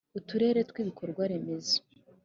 [0.19, 1.77] uturere tw ibikorwa remezo